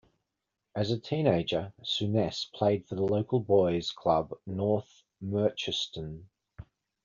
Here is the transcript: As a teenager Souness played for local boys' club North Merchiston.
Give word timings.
As 0.75 0.89
a 0.89 0.97
teenager 0.99 1.73
Souness 1.83 2.51
played 2.53 2.87
for 2.87 2.95
local 2.95 3.39
boys' 3.39 3.91
club 3.91 4.35
North 4.47 5.03
Merchiston. 5.23 6.23